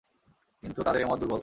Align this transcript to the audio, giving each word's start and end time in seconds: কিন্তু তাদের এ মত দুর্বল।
কিন্তু 0.63 0.79
তাদের 0.83 1.01
এ 1.01 1.05
মত 1.05 1.17
দুর্বল। 1.21 1.39